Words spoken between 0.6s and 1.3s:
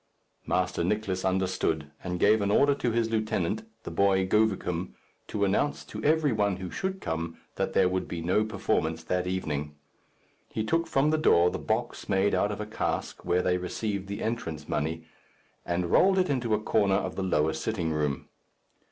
Nicless